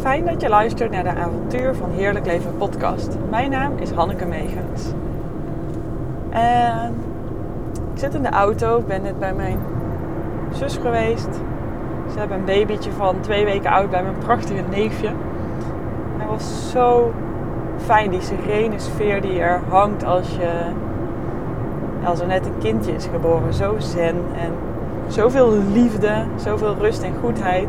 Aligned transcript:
Fijn 0.00 0.24
dat 0.24 0.40
je 0.40 0.48
luistert 0.48 0.90
naar 0.90 1.02
de 1.02 1.14
Avontuur 1.14 1.74
van 1.74 1.90
Heerlijk 1.90 2.26
Leven 2.26 2.56
podcast. 2.56 3.16
Mijn 3.30 3.50
naam 3.50 3.72
is 3.78 3.90
Hanneke 3.90 4.26
Meegens. 4.26 4.92
En 6.30 6.94
ik 7.94 7.98
zit 7.98 8.14
in 8.14 8.22
de 8.22 8.28
auto, 8.28 8.78
ik 8.78 8.86
ben 8.86 9.02
net 9.02 9.18
bij 9.18 9.34
mijn 9.34 9.58
zus 10.52 10.76
geweest. 10.76 11.34
Ze 12.12 12.18
hebben 12.18 12.38
een 12.38 12.44
babytje 12.44 12.92
van 12.92 13.20
twee 13.20 13.44
weken 13.44 13.70
oud 13.70 13.90
bij 13.90 14.02
mijn 14.02 14.18
prachtige 14.18 14.62
neefje. 14.70 15.08
Het 16.16 16.28
was 16.28 16.70
zo 16.70 17.12
fijn, 17.84 18.10
die 18.10 18.20
serene 18.20 18.78
sfeer 18.78 19.20
die 19.20 19.40
er 19.40 19.60
hangt 19.68 20.04
als 20.04 20.30
je 20.30 20.50
als 22.04 22.20
er 22.20 22.26
net 22.26 22.46
een 22.46 22.58
kindje 22.58 22.92
is 22.92 23.06
geboren. 23.06 23.54
Zo 23.54 23.74
zen 23.78 24.16
en 24.36 24.52
zoveel 25.06 25.52
liefde, 25.72 26.24
zoveel 26.36 26.74
rust 26.78 27.02
en 27.02 27.14
goedheid. 27.20 27.68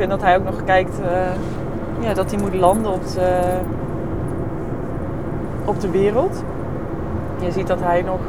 Vind 0.00 0.12
dat 0.12 0.22
hij 0.22 0.36
ook 0.36 0.44
nog 0.44 0.64
kijkt 0.64 1.00
uh, 1.00 2.06
ja, 2.06 2.14
dat 2.14 2.30
hij 2.30 2.40
moet 2.40 2.54
landen 2.54 2.92
op 2.92 3.06
de, 3.06 3.40
op 5.64 5.80
de 5.80 5.90
wereld. 5.90 6.44
Je 7.40 7.50
ziet 7.50 7.66
dat 7.66 7.80
hij 7.80 8.02
nog 8.02 8.20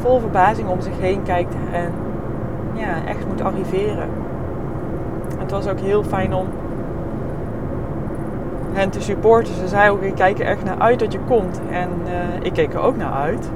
vol 0.00 0.20
verbazing 0.20 0.68
om 0.68 0.80
zich 0.80 0.98
heen 0.98 1.22
kijkt 1.22 1.54
en 1.72 1.92
ja, 2.72 3.04
echt 3.06 3.26
moet 3.26 3.42
arriveren. 3.42 4.08
Het 5.38 5.50
was 5.50 5.68
ook 5.68 5.80
heel 5.80 6.02
fijn 6.02 6.34
om 6.34 6.46
hen 8.72 8.90
te 8.90 9.00
supporten. 9.00 9.54
Ze 9.54 9.68
zei 9.68 9.90
ook, 9.90 10.02
ik 10.02 10.14
kijk 10.14 10.38
er 10.38 10.46
echt 10.46 10.64
naar 10.64 10.78
uit 10.78 10.98
dat 10.98 11.12
je 11.12 11.20
komt. 11.28 11.60
En 11.70 11.88
uh, 12.04 12.10
ik 12.42 12.52
keek 12.52 12.74
er 12.74 12.80
ook 12.80 12.96
naar 12.96 13.12
uit. 13.12 13.50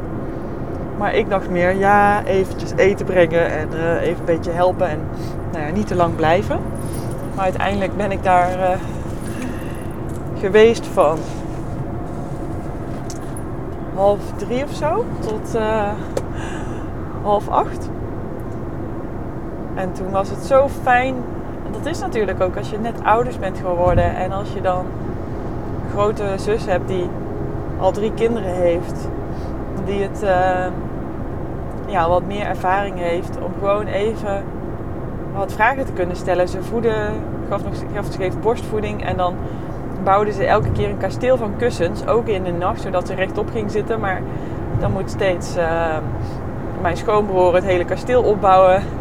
Maar 0.98 1.14
ik 1.14 1.28
dacht 1.28 1.50
meer, 1.50 1.76
ja, 1.76 2.24
eventjes 2.24 2.72
eten 2.76 3.06
brengen 3.06 3.50
en 3.50 3.68
uh, 3.72 4.02
even 4.02 4.18
een 4.18 4.24
beetje 4.24 4.50
helpen 4.50 4.88
en 4.88 5.00
nou 5.52 5.64
ja, 5.66 5.72
niet 5.72 5.86
te 5.86 5.94
lang 5.94 6.16
blijven. 6.16 6.58
Maar 7.34 7.44
uiteindelijk 7.44 7.96
ben 7.96 8.12
ik 8.12 8.22
daar 8.22 8.58
uh, 8.58 8.68
geweest 10.38 10.86
van 10.86 11.18
half 13.94 14.18
drie 14.36 14.64
of 14.64 14.72
zo 14.72 15.04
tot 15.20 15.54
uh, 15.56 15.92
half 17.22 17.48
acht. 17.48 17.90
En 19.74 19.92
toen 19.92 20.10
was 20.10 20.30
het 20.30 20.44
zo 20.44 20.68
fijn. 20.82 21.14
Dat 21.70 21.86
is 21.86 22.00
natuurlijk 22.00 22.42
ook 22.42 22.56
als 22.56 22.70
je 22.70 22.78
net 22.78 23.04
ouders 23.04 23.38
bent 23.38 23.58
geworden 23.58 24.16
en 24.16 24.32
als 24.32 24.52
je 24.52 24.60
dan 24.60 24.78
een 25.84 25.90
grote 25.90 26.24
zus 26.36 26.66
hebt 26.66 26.88
die 26.88 27.08
al 27.78 27.92
drie 27.92 28.12
kinderen 28.12 28.54
heeft, 28.54 29.08
die 29.84 30.02
het 30.02 30.22
uh, 30.22 30.66
ja, 31.86 32.08
wat 32.08 32.26
meer 32.26 32.46
ervaring 32.46 32.98
heeft 32.98 33.38
om 33.42 33.52
gewoon 33.58 33.86
even 33.86 34.44
wat 35.34 35.52
vragen 35.52 35.86
te 35.86 35.92
kunnen 35.92 36.16
stellen. 36.16 36.48
Ze 36.48 36.62
voeden, 36.62 37.12
gaf, 37.48 37.64
nog, 37.64 37.74
gaf, 37.94 38.06
ze 38.06 38.18
geeft 38.18 38.40
borstvoeding 38.40 39.04
en 39.04 39.16
dan 39.16 39.34
bouwden 40.04 40.34
ze 40.34 40.44
elke 40.44 40.72
keer 40.72 40.88
een 40.88 40.98
kasteel 40.98 41.36
van 41.36 41.56
kussens, 41.56 42.06
ook 42.06 42.26
in 42.26 42.42
de 42.42 42.52
nacht, 42.52 42.80
zodat 42.80 43.06
ze 43.06 43.14
rechtop 43.14 43.50
ging 43.50 43.70
zitten. 43.70 44.00
Maar 44.00 44.20
dan 44.78 44.92
moet 44.92 45.10
steeds 45.10 45.56
uh, 45.56 45.96
mijn 46.80 46.96
schoonbroer 46.96 47.54
het 47.54 47.64
hele 47.64 47.84
kasteel 47.84 48.22
opbouwen. 48.22 48.82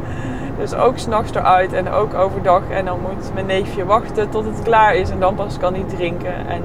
Dus 0.57 0.75
ook 0.75 0.97
s'nachts 0.97 1.33
eruit 1.33 1.73
en 1.73 1.89
ook 1.89 2.13
overdag. 2.13 2.61
En 2.69 2.85
dan 2.85 2.99
moet 3.01 3.33
mijn 3.33 3.45
neefje 3.45 3.85
wachten 3.85 4.29
tot 4.29 4.45
het 4.45 4.61
klaar 4.63 4.95
is 4.95 5.09
en 5.09 5.19
dan 5.19 5.35
pas 5.35 5.57
kan 5.57 5.73
hij 5.73 5.83
drinken. 5.83 6.47
En 6.47 6.61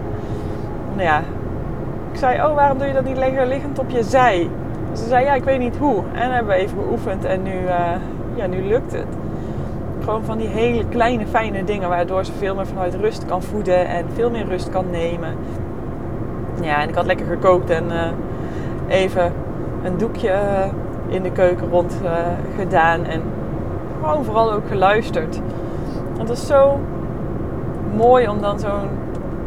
nou 0.95 1.03
ja, 1.03 1.23
zei, 2.19 2.43
oh 2.43 2.55
waarom 2.55 2.79
doe 2.79 2.87
je 2.87 2.93
dat 2.93 3.05
niet 3.05 3.17
lekker 3.17 3.47
liggend 3.47 3.79
op 3.79 3.91
je 3.91 4.03
zij? 4.03 4.51
Ze 4.93 5.05
zei, 5.05 5.25
ja 5.25 5.35
ik 5.35 5.45
weet 5.45 5.59
niet 5.59 5.77
hoe. 5.77 6.03
En 6.15 6.33
hebben 6.33 6.55
we 6.55 6.61
even 6.61 6.79
geoefend 6.83 7.25
en 7.25 7.43
nu, 7.43 7.63
uh, 7.63 7.91
ja, 8.35 8.47
nu 8.47 8.63
lukt 8.63 8.93
het. 8.93 9.07
Gewoon 10.05 10.25
van 10.25 10.39
die 10.39 10.49
hele 10.49 10.89
kleine 10.89 11.27
fijne 11.27 11.65
dingen 11.65 11.89
waardoor 11.89 12.25
ze 12.25 12.33
veel 12.33 12.55
meer 12.55 12.67
vanuit 12.67 12.95
rust 12.95 13.27
kan 13.27 13.43
voeden 13.43 13.87
en 13.87 14.05
veel 14.15 14.31
meer 14.31 14.47
rust 14.47 14.71
kan 14.71 14.85
nemen. 14.91 15.35
Ja, 16.61 16.83
en 16.83 16.89
ik 16.89 16.95
had 16.95 17.07
lekker 17.07 17.27
gekookt 17.27 17.71
en 17.71 17.85
uh, 17.85 18.09
even 18.89 19.33
een 19.83 19.99
doekje 19.99 20.39
in 21.09 21.23
de 21.23 21.33
keuken 21.33 21.71
rond 21.71 22.01
gedaan. 22.57 23.05
En 23.05 23.23
gewoon 24.03 24.25
vooral 24.25 24.53
ook 24.53 24.69
geluisterd. 24.69 25.41
Want 26.17 26.29
het 26.29 26.39
is 26.39 26.47
zo 26.47 26.81
mooi 27.97 28.29
om 28.29 28.41
dan 28.41 28.59
zo'n 28.59 28.89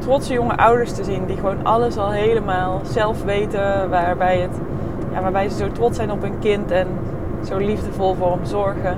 trotse 0.01 0.33
jonge 0.33 0.57
ouders 0.57 0.93
te 0.93 1.03
zien 1.03 1.25
die 1.25 1.35
gewoon 1.35 1.65
alles 1.65 1.97
al 1.97 2.11
helemaal 2.11 2.81
zelf 2.83 3.23
weten. 3.23 3.89
Waarbij, 3.89 4.39
het, 4.39 4.59
ja, 5.13 5.21
waarbij 5.21 5.49
ze 5.49 5.57
zo 5.57 5.71
trots 5.71 5.97
zijn 5.97 6.11
op 6.11 6.21
hun 6.21 6.39
kind 6.39 6.71
en 6.71 6.87
zo 7.45 7.57
liefdevol 7.57 8.13
voor 8.15 8.31
hem 8.31 8.45
zorgen. 8.45 8.97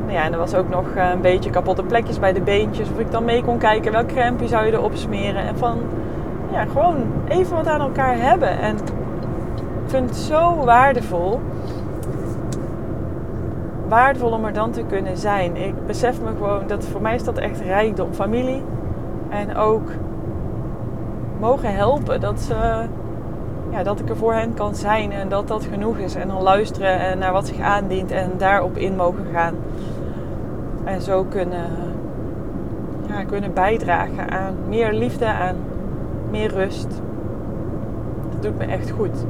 Nou 0.00 0.12
ja, 0.12 0.24
en 0.24 0.32
er 0.32 0.38
was 0.38 0.54
ook 0.54 0.68
nog 0.68 0.86
een 0.96 1.20
beetje 1.20 1.50
kapotte 1.50 1.82
plekjes 1.82 2.18
bij 2.18 2.32
de 2.32 2.40
beentjes. 2.40 2.90
Of 2.90 2.98
ik 2.98 3.10
dan 3.10 3.24
mee 3.24 3.42
kon 3.42 3.58
kijken 3.58 3.92
welk 3.92 4.06
crème 4.06 4.48
zou 4.48 4.66
je 4.66 4.72
erop 4.72 4.94
smeren. 4.94 5.42
En 5.42 5.56
van 5.58 5.78
ja, 6.52 6.64
gewoon 6.64 6.96
even 7.28 7.56
wat 7.56 7.66
aan 7.66 7.80
elkaar 7.80 8.16
hebben. 8.16 8.58
En 8.58 8.76
ik 9.84 9.90
vind 9.90 10.08
het 10.08 10.18
zo 10.18 10.64
waardevol 10.64 11.40
waardevol 13.92 14.30
om 14.30 14.44
er 14.44 14.52
dan 14.52 14.70
te 14.70 14.82
kunnen 14.88 15.16
zijn. 15.16 15.56
Ik 15.56 15.86
besef 15.86 16.20
me 16.20 16.28
gewoon 16.38 16.66
dat 16.66 16.84
voor 16.84 17.02
mij 17.02 17.14
is 17.14 17.24
dat 17.24 17.38
echt 17.38 17.60
rijkdom. 17.60 18.12
Familie 18.12 18.62
en 19.32 19.56
ook 19.56 19.90
mogen 21.40 21.74
helpen. 21.74 22.20
Dat, 22.20 22.40
ze, 22.40 22.54
ja, 23.70 23.82
dat 23.82 24.00
ik 24.00 24.08
er 24.08 24.16
voor 24.16 24.34
hen 24.34 24.54
kan 24.54 24.74
zijn 24.74 25.12
en 25.12 25.28
dat 25.28 25.48
dat 25.48 25.64
genoeg 25.64 25.96
is. 25.96 26.14
En 26.14 26.28
dan 26.28 26.42
luisteren 26.42 26.98
en 26.98 27.18
naar 27.18 27.32
wat 27.32 27.46
zich 27.46 27.60
aandient 27.60 28.10
en 28.10 28.30
daarop 28.36 28.76
in 28.76 28.96
mogen 28.96 29.26
gaan. 29.32 29.54
En 30.84 31.00
zo 31.00 31.24
kunnen, 31.24 31.70
ja, 33.06 33.24
kunnen 33.24 33.52
bijdragen 33.52 34.30
aan 34.30 34.54
meer 34.68 34.92
liefde, 34.92 35.26
aan 35.26 35.56
meer 36.30 36.50
rust. 36.50 36.88
Dat 38.30 38.42
doet 38.42 38.58
me 38.58 38.64
echt 38.64 38.90
goed. 38.90 39.24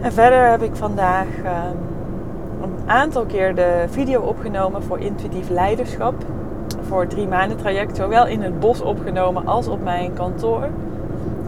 En 0.00 0.12
verder 0.12 0.50
heb 0.50 0.62
ik 0.62 0.76
vandaag 0.76 1.26
um, 1.26 1.78
een 2.62 2.90
aantal 2.90 3.24
keer 3.24 3.54
de 3.54 3.84
video 3.88 4.20
opgenomen 4.20 4.82
voor 4.82 4.98
intuïtief 4.98 5.48
leiderschap. 5.48 6.14
Voor 6.92 7.06
drie 7.06 7.28
maanden 7.28 7.56
traject, 7.56 7.96
zowel 7.96 8.26
in 8.26 8.42
het 8.42 8.60
bos 8.60 8.80
opgenomen 8.80 9.46
als 9.46 9.68
op 9.68 9.82
mijn 9.82 10.12
kantoor. 10.14 10.68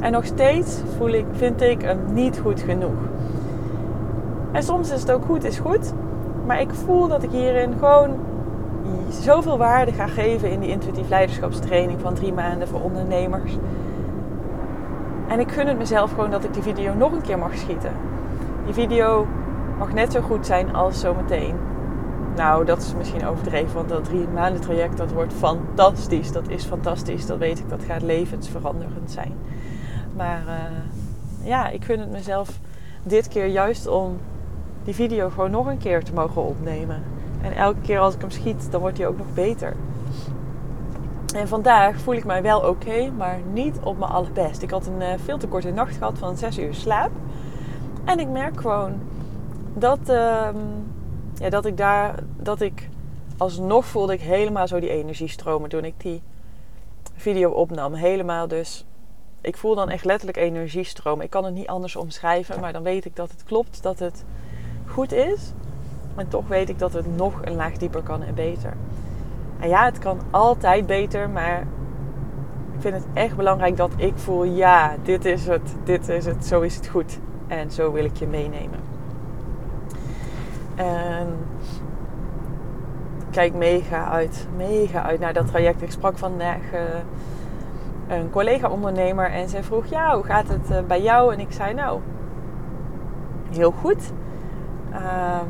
En 0.00 0.12
nog 0.12 0.24
steeds 0.24 0.80
voel 0.96 1.08
ik, 1.08 1.24
vind 1.32 1.62
ik 1.62 1.82
hem 1.82 1.98
niet 2.12 2.38
goed 2.38 2.60
genoeg. 2.60 2.94
En 4.52 4.62
soms 4.62 4.90
is 4.90 5.00
het 5.00 5.12
ook 5.12 5.24
goed, 5.24 5.44
is 5.44 5.58
goed. 5.58 5.92
Maar 6.46 6.60
ik 6.60 6.74
voel 6.74 7.08
dat 7.08 7.22
ik 7.22 7.30
hierin 7.30 7.72
gewoon 7.78 8.10
zoveel 9.08 9.58
waarde 9.58 9.92
ga 9.92 10.06
geven 10.06 10.50
in 10.50 10.60
die 10.60 10.70
intuïtief 10.70 11.08
leiderschapstraining 11.08 12.00
van 12.00 12.14
drie 12.14 12.32
maanden 12.32 12.68
voor 12.68 12.80
ondernemers. 12.80 13.56
En 15.28 15.40
ik 15.40 15.50
gun 15.50 15.66
het 15.66 15.78
mezelf 15.78 16.10
gewoon 16.10 16.30
dat 16.30 16.44
ik 16.44 16.54
die 16.54 16.62
video 16.62 16.94
nog 16.94 17.12
een 17.12 17.22
keer 17.22 17.38
mag 17.38 17.56
schieten. 17.56 17.92
Die 18.64 18.74
video 18.74 19.26
mag 19.78 19.92
net 19.92 20.12
zo 20.12 20.20
goed 20.20 20.46
zijn 20.46 20.74
als 20.74 21.00
zometeen. 21.00 21.54
Nou, 22.36 22.64
dat 22.64 22.78
is 22.82 22.94
misschien 22.94 23.26
overdreven, 23.26 23.74
want 23.74 23.88
dat 23.88 24.04
drie 24.04 24.28
maanden 24.28 24.60
traject, 24.60 24.96
dat 24.96 25.12
wordt 25.12 25.32
fantastisch. 25.32 26.32
Dat 26.32 26.48
is 26.48 26.64
fantastisch, 26.64 27.26
dat 27.26 27.38
weet 27.38 27.58
ik, 27.58 27.68
dat 27.68 27.82
gaat 27.82 28.02
levensveranderend 28.02 29.10
zijn. 29.10 29.32
Maar 30.16 30.42
uh, 30.46 31.48
ja, 31.48 31.68
ik 31.68 31.84
gun 31.84 32.00
het 32.00 32.10
mezelf 32.10 32.58
dit 33.02 33.28
keer 33.28 33.46
juist 33.46 33.86
om 33.86 34.16
die 34.84 34.94
video 34.94 35.28
gewoon 35.28 35.50
nog 35.50 35.66
een 35.66 35.78
keer 35.78 36.04
te 36.04 36.12
mogen 36.12 36.42
opnemen. 36.42 37.02
En 37.42 37.52
elke 37.52 37.80
keer 37.80 37.98
als 37.98 38.14
ik 38.14 38.20
hem 38.20 38.30
schiet, 38.30 38.70
dan 38.70 38.80
wordt 38.80 38.98
hij 38.98 39.06
ook 39.06 39.18
nog 39.18 39.34
beter. 39.34 39.76
En 41.34 41.48
vandaag 41.48 41.96
voel 41.96 42.14
ik 42.14 42.24
mij 42.24 42.42
wel 42.42 42.60
oké, 42.60 43.10
maar 43.16 43.38
niet 43.52 43.78
op 43.82 43.98
mijn 43.98 44.10
allerbest. 44.10 44.62
Ik 44.62 44.70
had 44.70 44.86
een 44.86 45.00
uh, 45.00 45.08
veel 45.24 45.38
te 45.38 45.48
korte 45.48 45.70
nacht 45.70 45.96
gehad 45.96 46.18
van 46.18 46.36
6 46.36 46.58
uur 46.58 46.74
slaap. 46.74 47.10
En 48.04 48.18
ik 48.18 48.28
merk 48.28 48.60
gewoon 48.60 48.92
dat, 49.74 49.98
uh, 50.08 50.48
ja, 51.38 51.48
dat 51.48 51.66
ik 51.66 51.76
daar, 51.76 52.14
dat 52.36 52.60
ik 52.60 52.88
alsnog 53.36 53.86
voelde 53.86 54.12
ik 54.12 54.20
helemaal 54.20 54.68
zo 54.68 54.80
die 54.80 54.90
energie 54.90 55.28
stromen 55.28 55.68
toen 55.68 55.84
ik 55.84 55.94
die 55.96 56.22
video 57.14 57.50
opnam. 57.50 57.94
Helemaal 57.94 58.48
dus. 58.48 58.84
Ik 59.40 59.56
voel 59.56 59.74
dan 59.74 59.90
echt 59.90 60.04
letterlijk 60.04 60.38
energie 60.38 60.84
stromen. 60.84 61.24
Ik 61.24 61.30
kan 61.30 61.44
het 61.44 61.54
niet 61.54 61.66
anders 61.66 61.96
omschrijven, 61.96 62.60
maar 62.60 62.72
dan 62.72 62.82
weet 62.82 63.04
ik 63.04 63.16
dat 63.16 63.30
het 63.30 63.44
klopt, 63.44 63.82
dat 63.82 63.98
het 63.98 64.24
goed 64.86 65.12
is. 65.12 65.52
En 66.16 66.28
toch 66.28 66.48
weet 66.48 66.68
ik 66.68 66.78
dat 66.78 66.92
het 66.92 67.16
nog 67.16 67.40
een 67.44 67.54
laag 67.54 67.76
dieper 67.76 68.02
kan 68.02 68.22
en 68.22 68.34
beter. 68.34 68.76
En 69.60 69.68
ja, 69.68 69.84
het 69.84 69.98
kan 69.98 70.20
altijd 70.30 70.86
beter, 70.86 71.30
maar 71.30 71.60
ik 72.74 72.80
vind 72.80 72.94
het 72.94 73.06
echt 73.14 73.36
belangrijk 73.36 73.76
dat 73.76 73.92
ik 73.96 74.12
voel: 74.16 74.44
ja, 74.44 74.96
dit 75.02 75.24
is 75.24 75.46
het, 75.46 75.74
dit 75.84 76.08
is 76.08 76.24
het, 76.24 76.46
zo 76.46 76.60
is 76.60 76.76
het 76.76 76.88
goed. 76.88 77.18
En 77.46 77.70
zo 77.70 77.92
wil 77.92 78.04
ik 78.04 78.16
je 78.16 78.26
meenemen. 78.26 78.93
En 80.74 81.36
kijk 83.30 83.54
mega 83.54 84.08
uit, 84.10 84.46
mega 84.56 85.02
uit 85.02 85.20
naar 85.20 85.32
dat 85.32 85.46
traject. 85.46 85.82
Ik 85.82 85.90
sprak 85.90 86.18
vandaag 86.18 86.60
uh, 86.74 86.80
een 88.08 88.30
collega-ondernemer 88.30 89.30
en 89.30 89.48
zij 89.48 89.62
vroeg: 89.62 89.86
Ja, 89.86 90.14
hoe 90.14 90.24
gaat 90.24 90.48
het 90.48 90.70
uh, 90.70 90.78
bij 90.86 91.02
jou? 91.02 91.32
En 91.32 91.40
ik 91.40 91.52
zei: 91.52 91.74
Nou, 91.74 92.00
heel 93.50 93.70
goed. 93.70 94.12
Um, 94.92 95.48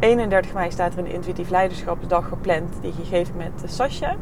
31 0.00 0.54
mei 0.54 0.70
staat 0.70 0.92
er 0.92 0.98
een 0.98 1.06
intuïtief 1.06 1.50
leiderschapsdag 1.50 2.28
gepland 2.28 2.74
die 2.80 2.92
gegeven 2.92 3.36
met 3.36 3.62
Sascha. 3.64 4.16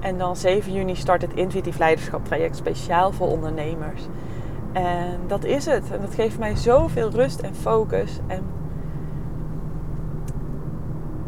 En 0.00 0.18
dan 0.18 0.36
7 0.36 0.72
juni 0.72 0.96
start 0.96 1.22
het 1.22 1.34
intuïtief 1.34 1.78
leiderschap 1.78 2.24
traject 2.24 2.56
speciaal 2.56 3.12
voor 3.12 3.28
ondernemers. 3.28 4.02
En 4.72 5.20
dat 5.26 5.44
is 5.44 5.66
het. 5.66 5.90
En 5.90 6.00
dat 6.00 6.14
geeft 6.14 6.38
mij 6.38 6.56
zoveel 6.56 7.10
rust 7.10 7.40
en 7.40 7.54
focus. 7.54 8.18
En 8.26 8.42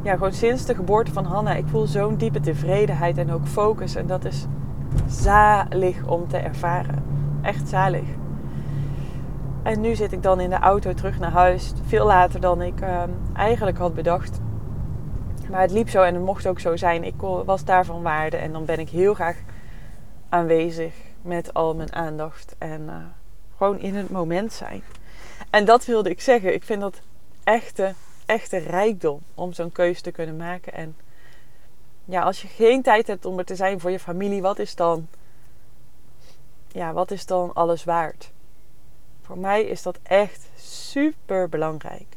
ja, 0.06 0.12
gewoon 0.12 0.32
sinds 0.32 0.64
de 0.64 0.74
geboorte 0.74 1.12
van 1.12 1.24
Hanna, 1.24 1.54
ik 1.54 1.66
voel 1.66 1.86
zo'n 1.86 2.16
diepe 2.16 2.40
tevredenheid 2.40 3.18
en 3.18 3.32
ook 3.32 3.46
focus. 3.46 3.94
En 3.94 4.06
dat 4.06 4.24
is 4.24 4.46
zalig 5.08 6.04
om 6.04 6.28
te 6.28 6.36
ervaren. 6.36 7.04
Echt 7.42 7.68
zalig. 7.68 8.04
En 9.62 9.80
nu 9.80 9.94
zit 9.94 10.12
ik 10.12 10.22
dan 10.22 10.40
in 10.40 10.50
de 10.50 10.58
auto 10.58 10.94
terug 10.94 11.18
naar 11.18 11.30
huis. 11.30 11.72
Veel 11.86 12.06
later 12.06 12.40
dan 12.40 12.62
ik 12.62 12.80
ehm, 12.80 13.10
eigenlijk 13.34 13.78
had 13.78 13.94
bedacht. 13.94 14.40
Maar 15.50 15.60
het 15.60 15.70
liep 15.70 15.88
zo 15.88 16.02
en 16.02 16.14
het 16.14 16.24
mocht 16.24 16.46
ook 16.46 16.60
zo 16.60 16.76
zijn. 16.76 17.04
Ik 17.04 17.20
was 17.44 17.64
daarvan 17.64 18.02
waarde. 18.02 18.36
En 18.36 18.52
dan 18.52 18.64
ben 18.64 18.78
ik 18.78 18.88
heel 18.88 19.14
graag 19.14 19.36
aanwezig 20.28 20.94
met 21.22 21.54
al 21.54 21.74
mijn 21.74 21.94
aandacht. 21.94 22.54
En 22.58 22.82
uh, 22.82 22.94
gewoon 23.56 23.78
in 23.78 23.94
het 23.94 24.10
moment 24.10 24.52
zijn. 24.52 24.82
En 25.50 25.64
dat 25.64 25.84
wilde 25.84 26.10
ik 26.10 26.20
zeggen. 26.20 26.54
Ik 26.54 26.64
vind 26.64 26.80
dat 26.80 27.00
echte, 27.44 27.94
echte 28.26 28.56
rijkdom 28.56 29.20
om 29.34 29.52
zo'n 29.52 29.72
keuze 29.72 30.00
te 30.00 30.10
kunnen 30.10 30.36
maken. 30.36 30.72
En 30.72 30.96
ja, 32.04 32.22
als 32.22 32.42
je 32.42 32.48
geen 32.48 32.82
tijd 32.82 33.06
hebt 33.06 33.24
om 33.24 33.38
er 33.38 33.44
te 33.44 33.56
zijn 33.56 33.80
voor 33.80 33.90
je 33.90 33.98
familie, 33.98 34.42
wat 34.42 34.58
is 34.58 34.74
dan, 34.74 35.08
ja, 36.68 36.92
wat 36.92 37.10
is 37.10 37.26
dan 37.26 37.52
alles 37.52 37.84
waard? 37.84 38.32
Voor 39.22 39.38
mij 39.38 39.64
is 39.64 39.82
dat 39.82 39.98
echt 40.02 40.48
super 40.56 41.48
belangrijk. 41.48 42.16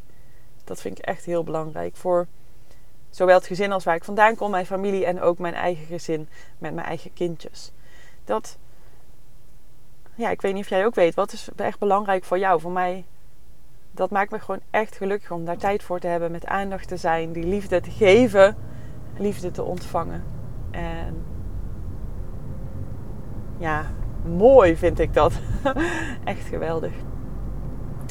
Dat 0.63 0.81
vind 0.81 0.97
ik 0.97 1.05
echt 1.05 1.25
heel 1.25 1.43
belangrijk 1.43 1.95
voor 1.95 2.27
zowel 3.09 3.35
het 3.35 3.47
gezin 3.47 3.71
als 3.71 3.83
waar 3.83 3.95
ik 3.95 4.03
vandaan 4.03 4.35
kom, 4.35 4.51
mijn 4.51 4.65
familie 4.65 5.05
en 5.05 5.21
ook 5.21 5.37
mijn 5.37 5.53
eigen 5.53 5.85
gezin 5.85 6.29
met 6.57 6.73
mijn 6.73 6.87
eigen 6.87 7.13
kindjes. 7.13 7.71
Dat, 8.25 8.57
ja, 10.15 10.29
ik 10.29 10.41
weet 10.41 10.53
niet 10.53 10.63
of 10.63 10.69
jij 10.69 10.85
ook 10.85 10.95
weet, 10.95 11.15
wat 11.15 11.31
is 11.31 11.49
echt 11.55 11.79
belangrijk 11.79 12.23
voor 12.23 12.39
jou? 12.39 12.59
Voor 12.59 12.71
mij, 12.71 13.05
dat 13.91 14.09
maakt 14.09 14.31
me 14.31 14.39
gewoon 14.39 14.61
echt 14.69 14.95
gelukkig 14.95 15.31
om 15.31 15.45
daar 15.45 15.57
tijd 15.57 15.83
voor 15.83 15.99
te 15.99 16.07
hebben, 16.07 16.31
met 16.31 16.45
aandacht 16.45 16.87
te 16.87 16.97
zijn, 16.97 17.31
die 17.31 17.45
liefde 17.45 17.81
te 17.81 17.91
geven, 17.91 18.55
liefde 19.17 19.51
te 19.51 19.63
ontvangen. 19.63 20.23
En 20.71 21.15
ja, 23.57 23.85
mooi 24.37 24.77
vind 24.77 24.99
ik 24.99 25.13
dat. 25.13 25.33
echt 26.23 26.47
geweldig. 26.47 26.93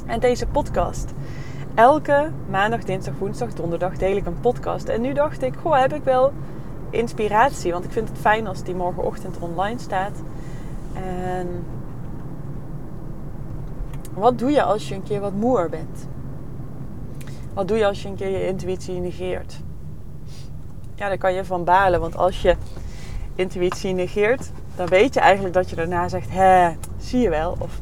En 0.06 0.20
deze 0.20 0.46
podcast. 0.46 1.12
Elke 1.74 2.30
maandag, 2.50 2.84
dinsdag, 2.84 3.14
woensdag, 3.18 3.54
donderdag 3.54 3.96
deel 3.96 4.16
ik 4.16 4.26
een 4.26 4.40
podcast. 4.40 4.88
En 4.88 5.00
nu 5.00 5.12
dacht 5.12 5.42
ik, 5.42 5.54
goh, 5.62 5.80
heb 5.80 5.92
ik 5.92 6.04
wel 6.04 6.32
inspiratie? 6.90 7.72
Want 7.72 7.84
ik 7.84 7.92
vind 7.92 8.08
het 8.08 8.18
fijn 8.18 8.46
als 8.46 8.62
die 8.62 8.74
morgenochtend 8.74 9.38
online 9.38 9.78
staat. 9.78 10.22
En 10.94 11.64
wat 14.18 14.38
doe 14.38 14.50
je 14.50 14.62
als 14.62 14.88
je 14.88 14.94
een 14.94 15.02
keer 15.02 15.20
wat 15.20 15.32
moer 15.32 15.68
bent? 15.68 16.08
Wat 17.54 17.68
doe 17.68 17.76
je 17.76 17.86
als 17.86 18.02
je 18.02 18.08
een 18.08 18.16
keer 18.16 18.28
je 18.28 18.46
intuïtie 18.46 19.00
negeert? 19.00 19.60
Ja, 20.94 21.08
daar 21.08 21.18
kan 21.18 21.34
je 21.34 21.44
van 21.44 21.64
balen. 21.64 22.00
Want 22.00 22.16
als 22.16 22.42
je 22.42 22.56
intuïtie 23.34 23.94
negeert, 23.94 24.50
dan 24.76 24.86
weet 24.86 25.14
je 25.14 25.20
eigenlijk 25.20 25.54
dat 25.54 25.70
je 25.70 25.76
daarna 25.76 26.08
zegt: 26.08 26.30
Hé, 26.30 26.76
zie 26.98 27.20
je 27.20 27.28
wel? 27.28 27.56
Of 27.58 27.80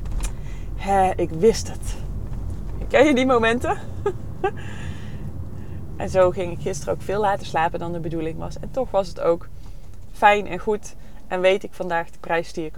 Hé, 0.76 1.10
ik 1.16 1.30
wist 1.30 1.68
het. 1.68 1.96
Ken 2.88 3.06
je 3.06 3.14
die 3.14 3.26
momenten? 3.26 3.78
en 5.96 6.08
zo 6.08 6.30
ging 6.30 6.52
ik 6.52 6.60
gisteren 6.60 6.94
ook 6.94 7.02
veel 7.02 7.20
later 7.20 7.46
slapen 7.46 7.78
dan 7.78 7.92
de 7.92 8.00
bedoeling 8.00 8.38
was. 8.38 8.58
En 8.58 8.70
toch 8.70 8.90
was 8.90 9.08
het 9.08 9.20
ook 9.20 9.48
fijn 10.12 10.46
en 10.46 10.58
goed. 10.58 10.94
En 11.26 11.40
weet 11.40 11.64
ik 11.64 11.72
vandaag 11.72 12.10
de 12.10 12.18
prijs 12.18 12.52
die 12.52 12.64
ik 12.64 12.76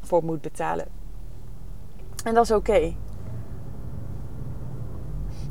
ervoor 0.00 0.24
moet 0.24 0.40
betalen. 0.40 0.99
En 2.24 2.34
dat 2.34 2.44
is 2.44 2.50
oké. 2.50 2.94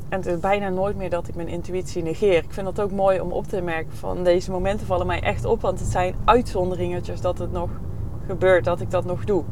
En 0.08 0.18
het 0.18 0.26
is 0.26 0.38
bijna 0.38 0.68
nooit 0.68 0.96
meer 0.96 1.10
dat 1.10 1.28
ik 1.28 1.34
mijn 1.34 1.48
intuïtie 1.48 2.02
negeer. 2.02 2.36
Ik 2.36 2.52
vind 2.52 2.66
dat 2.66 2.80
ook 2.80 2.90
mooi 2.90 3.20
om 3.20 3.32
op 3.32 3.46
te 3.46 3.60
merken. 3.60 3.96
Van 3.96 4.24
deze 4.24 4.50
momenten 4.50 4.86
vallen 4.86 5.06
mij 5.06 5.20
echt 5.20 5.44
op. 5.44 5.60
Want 5.60 5.80
het 5.80 5.88
zijn 5.88 6.14
uitzonderingetjes 6.24 7.20
dat 7.20 7.38
het 7.38 7.52
nog 7.52 7.70
gebeurt. 8.26 8.64
Dat 8.64 8.80
ik 8.80 8.90
dat 8.90 9.04
nog 9.04 9.24
doe. 9.24 9.44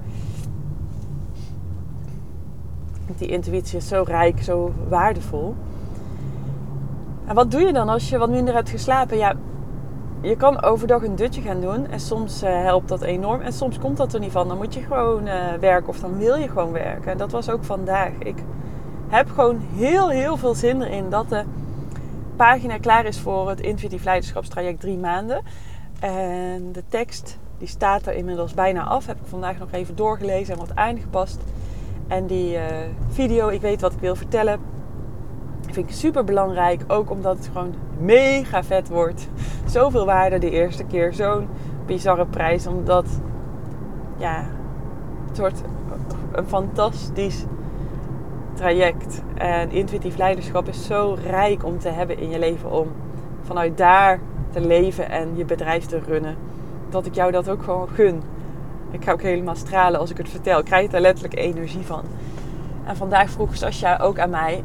Die 3.16 3.28
intuïtie 3.28 3.76
is 3.78 3.88
zo 3.88 4.02
rijk, 4.06 4.42
zo 4.42 4.72
waardevol. 4.88 5.54
En 7.26 7.34
wat 7.34 7.50
doe 7.50 7.60
je 7.60 7.72
dan 7.72 7.88
als 7.88 8.08
je 8.08 8.18
wat 8.18 8.30
minder 8.30 8.54
hebt 8.54 8.70
geslapen? 8.70 9.16
Ja, 9.16 9.34
je 10.20 10.36
kan 10.36 10.62
overdag 10.62 11.02
een 11.02 11.16
dutje 11.16 11.40
gaan 11.40 11.60
doen. 11.60 11.86
En 11.86 12.00
soms 12.00 12.42
uh, 12.42 12.62
helpt 12.62 12.88
dat 12.88 13.02
enorm. 13.02 13.40
En 13.40 13.52
soms 13.52 13.78
komt 13.78 13.96
dat 13.96 14.14
er 14.14 14.20
niet 14.20 14.32
van. 14.32 14.48
Dan 14.48 14.56
moet 14.56 14.74
je 14.74 14.80
gewoon 14.80 15.26
uh, 15.26 15.52
werken 15.60 15.88
of 15.88 16.00
dan 16.00 16.18
wil 16.18 16.36
je 16.36 16.48
gewoon 16.48 16.72
werken. 16.72 17.12
En 17.12 17.18
dat 17.18 17.32
was 17.32 17.50
ook 17.50 17.64
vandaag. 17.64 18.10
Ik 18.18 18.36
heb 19.08 19.30
gewoon 19.30 19.60
heel, 19.74 20.08
heel 20.08 20.36
veel 20.36 20.54
zin 20.54 20.82
erin 20.82 21.10
dat 21.10 21.28
de 21.28 21.44
pagina 22.36 22.78
klaar 22.78 23.04
is 23.04 23.18
voor 23.18 23.48
het 23.48 23.60
intuïtief 23.60 24.04
leiderschapstraject 24.04 24.80
drie 24.80 24.98
maanden. 24.98 25.42
En 26.00 26.72
de 26.72 26.82
tekst 26.88 27.38
die 27.58 27.68
staat 27.68 28.06
er 28.06 28.14
inmiddels 28.14 28.54
bijna 28.54 28.84
af. 28.84 29.06
Heb 29.06 29.16
ik 29.16 29.26
vandaag 29.26 29.58
nog 29.58 29.72
even 29.72 29.96
doorgelezen 29.96 30.54
en 30.54 30.60
wat 30.60 30.76
aangepast. 30.76 31.40
En 32.08 32.26
die 32.26 32.54
uh, 32.54 32.62
video, 33.10 33.48
ik 33.48 33.60
weet 33.60 33.80
wat 33.80 33.92
ik 33.92 34.00
wil 34.00 34.16
vertellen, 34.16 34.60
vind 35.78 35.90
ik 35.90 35.96
super 35.96 36.24
belangrijk. 36.24 36.84
Ook 36.86 37.10
omdat 37.10 37.36
het 37.36 37.46
gewoon 37.46 37.74
mega 37.98 38.64
vet 38.64 38.88
wordt. 38.88 39.28
Zoveel 39.76 40.06
waarde 40.06 40.38
de 40.38 40.50
eerste 40.50 40.84
keer. 40.84 41.14
Zo'n 41.14 41.48
bizarre 41.86 42.26
prijs. 42.26 42.66
Omdat, 42.66 43.06
ja, 44.16 44.44
het 45.28 45.38
wordt 45.38 45.62
een 46.32 46.46
fantastisch 46.46 47.44
traject. 48.54 49.22
En 49.34 49.70
intuïtief 49.70 50.16
leiderschap 50.16 50.68
is 50.68 50.86
zo 50.86 51.16
rijk 51.26 51.64
om 51.64 51.78
te 51.78 51.88
hebben 51.88 52.18
in 52.18 52.30
je 52.30 52.38
leven. 52.38 52.70
Om 52.70 52.88
vanuit 53.42 53.76
daar 53.76 54.20
te 54.50 54.60
leven 54.60 55.10
en 55.10 55.36
je 55.36 55.44
bedrijf 55.44 55.86
te 55.86 55.98
runnen. 55.98 56.36
Dat 56.88 57.06
ik 57.06 57.14
jou 57.14 57.32
dat 57.32 57.48
ook 57.48 57.62
gewoon 57.62 57.88
gun. 57.88 58.22
Ik 58.90 59.04
ga 59.04 59.12
ook 59.12 59.22
helemaal 59.22 59.56
stralen 59.56 60.00
als 60.00 60.10
ik 60.10 60.16
het 60.16 60.28
vertel. 60.28 60.58
Ik 60.58 60.64
krijg 60.64 60.92
er 60.92 61.00
letterlijk 61.00 61.36
energie 61.36 61.86
van. 61.86 62.02
En 62.84 62.96
vandaag 62.96 63.30
vroeg 63.30 63.56
Sascha 63.56 63.96
ook 63.96 64.18
aan 64.18 64.30
mij. 64.30 64.62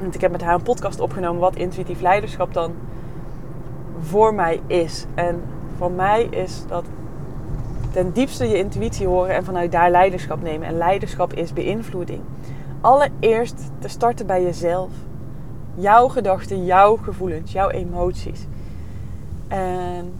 Want 0.00 0.14
ik 0.14 0.20
heb 0.20 0.30
met 0.30 0.42
haar 0.42 0.54
een 0.54 0.62
podcast 0.62 1.00
opgenomen 1.00 1.40
wat 1.40 1.56
intuïtief 1.56 2.00
leiderschap 2.00 2.54
dan 2.54 2.72
voor 4.00 4.34
mij 4.34 4.60
is. 4.66 5.04
En 5.14 5.42
voor 5.76 5.90
mij 5.90 6.22
is 6.22 6.62
dat 6.68 6.84
ten 7.92 8.12
diepste 8.12 8.48
je 8.48 8.58
intuïtie 8.58 9.06
horen 9.06 9.34
en 9.34 9.44
vanuit 9.44 9.72
daar 9.72 9.90
leiderschap 9.90 10.42
nemen. 10.42 10.68
En 10.68 10.76
leiderschap 10.76 11.32
is 11.32 11.52
beïnvloeding. 11.52 12.20
Allereerst 12.80 13.70
te 13.78 13.88
starten 13.88 14.26
bij 14.26 14.42
jezelf. 14.42 14.90
Jouw 15.74 16.08
gedachten, 16.08 16.64
jouw 16.64 16.96
gevoelens, 16.96 17.52
jouw 17.52 17.68
emoties. 17.68 18.46
En 19.48 20.12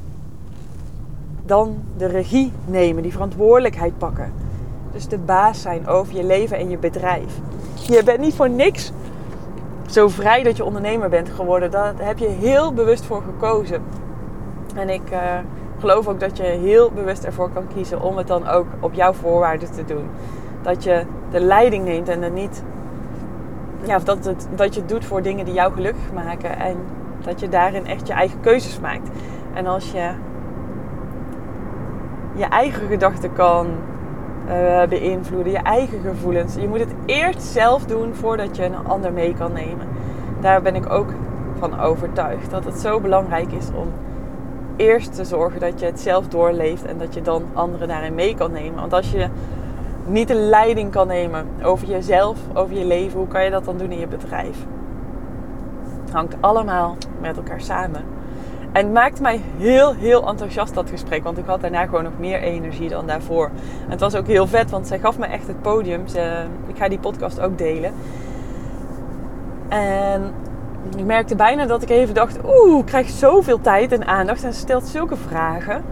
dan 1.44 1.76
de 1.96 2.06
regie 2.06 2.52
nemen, 2.66 3.02
die 3.02 3.12
verantwoordelijkheid 3.12 3.98
pakken. 3.98 4.32
Dus 4.92 5.08
de 5.08 5.18
baas 5.18 5.62
zijn 5.62 5.86
over 5.86 6.14
je 6.14 6.24
leven 6.24 6.58
en 6.58 6.70
je 6.70 6.78
bedrijf. 6.78 7.38
Je 7.86 8.02
bent 8.04 8.18
niet 8.18 8.34
voor 8.34 8.50
niks 8.50 8.92
zo 9.88 10.08
vrij 10.08 10.42
dat 10.42 10.56
je 10.56 10.64
ondernemer 10.64 11.08
bent 11.08 11.30
geworden. 11.30 11.70
Daar 11.70 11.94
heb 11.96 12.18
je 12.18 12.28
heel 12.28 12.72
bewust 12.72 13.04
voor 13.04 13.22
gekozen. 13.22 13.82
En 14.74 14.88
ik 14.88 15.10
uh, 15.12 15.18
geloof 15.78 16.08
ook 16.08 16.20
dat 16.20 16.36
je 16.36 16.42
heel 16.42 16.90
bewust 16.90 17.24
ervoor 17.24 17.50
kan 17.50 17.66
kiezen 17.74 18.02
om 18.02 18.16
het 18.16 18.26
dan 18.26 18.48
ook 18.48 18.66
op 18.80 18.94
jouw 18.94 19.12
voorwaarden 19.12 19.72
te 19.72 19.84
doen. 19.84 20.08
Dat 20.62 20.84
je 20.84 21.02
de 21.30 21.40
leiding 21.40 21.84
neemt 21.84 22.08
en 22.08 22.20
dan 22.20 22.32
niet. 22.32 22.62
Ja, 23.82 23.96
of 23.96 24.04
dat, 24.04 24.24
het, 24.24 24.48
dat 24.54 24.74
je 24.74 24.80
het 24.80 24.88
doet 24.88 25.04
voor 25.04 25.22
dingen 25.22 25.44
die 25.44 25.54
jou 25.54 25.72
gelukkig 25.72 26.12
maken. 26.14 26.58
En 26.58 26.76
dat 27.24 27.40
je 27.40 27.48
daarin 27.48 27.86
echt 27.86 28.06
je 28.06 28.12
eigen 28.12 28.40
keuzes 28.40 28.80
maakt. 28.80 29.08
En 29.54 29.66
als 29.66 29.92
je 29.92 30.10
je 32.34 32.44
eigen 32.44 32.88
gedachten 32.88 33.32
kan 33.32 33.66
uh, 34.48 34.82
beïnvloeden, 34.88 35.52
je 35.52 35.58
eigen 35.58 36.00
gevoelens. 36.00 36.54
Je 36.54 36.68
moet 36.68 36.78
het 36.78 36.94
eerst 37.06 37.42
zelf 37.42 37.84
doen 37.84 38.14
voordat 38.14 38.56
je 38.56 38.64
een 38.64 38.86
ander 38.86 39.12
mee 39.12 39.34
kan 39.34 39.52
nemen. 39.52 39.86
Daar 40.40 40.62
ben 40.62 40.74
ik 40.74 40.92
ook 40.92 41.08
van 41.58 41.80
overtuigd 41.80 42.50
dat 42.50 42.64
het 42.64 42.78
zo 42.78 43.00
belangrijk 43.00 43.52
is 43.52 43.66
om 43.74 43.88
eerst 44.76 45.14
te 45.14 45.24
zorgen 45.24 45.60
dat 45.60 45.80
je 45.80 45.86
het 45.86 46.00
zelf 46.00 46.28
doorleeft 46.28 46.84
en 46.84 46.98
dat 46.98 47.14
je 47.14 47.22
dan 47.22 47.44
anderen 47.52 47.88
daarin 47.88 48.14
mee 48.14 48.34
kan 48.34 48.52
nemen. 48.52 48.80
Want 48.80 48.92
als 48.92 49.10
je 49.10 49.28
niet 50.06 50.28
de 50.28 50.34
leiding 50.34 50.90
kan 50.90 51.06
nemen 51.06 51.46
over 51.62 51.88
jezelf, 51.88 52.38
over 52.54 52.76
je 52.76 52.84
leven, 52.84 53.18
hoe 53.18 53.28
kan 53.28 53.44
je 53.44 53.50
dat 53.50 53.64
dan 53.64 53.78
doen 53.78 53.90
in 53.90 53.98
je 53.98 54.06
bedrijf? 54.06 54.56
Het 56.04 56.12
hangt 56.12 56.36
allemaal 56.40 56.96
met 57.20 57.36
elkaar 57.36 57.60
samen. 57.60 58.17
En 58.72 58.84
het 58.84 58.92
maakte 58.92 59.22
mij 59.22 59.40
heel, 59.56 59.94
heel 59.94 60.28
enthousiast 60.28 60.74
dat 60.74 60.90
gesprek. 60.90 61.24
Want 61.24 61.38
ik 61.38 61.46
had 61.46 61.60
daarna 61.60 61.84
gewoon 61.84 62.02
nog 62.02 62.18
meer 62.18 62.40
energie 62.40 62.88
dan 62.88 63.06
daarvoor. 63.06 63.44
En 63.84 63.90
het 63.90 64.00
was 64.00 64.14
ook 64.14 64.26
heel 64.26 64.46
vet, 64.46 64.70
want 64.70 64.86
zij 64.86 64.98
gaf 64.98 65.18
me 65.18 65.26
echt 65.26 65.46
het 65.46 65.62
podium. 65.62 66.08
Ze, 66.08 66.44
ik 66.66 66.76
ga 66.76 66.88
die 66.88 66.98
podcast 66.98 67.40
ook 67.40 67.58
delen. 67.58 67.92
En 69.68 70.34
ik 70.96 71.04
merkte 71.04 71.36
bijna 71.36 71.66
dat 71.66 71.82
ik 71.82 71.90
even 71.90 72.14
dacht, 72.14 72.38
oeh, 72.44 72.78
ik 72.78 72.86
krijg 72.86 73.08
zoveel 73.08 73.60
tijd 73.60 73.92
en 73.92 74.06
aandacht 74.06 74.44
en 74.44 74.52
ze 74.52 74.60
stelt 74.60 74.86
zulke 74.86 75.16
vragen. 75.16 75.84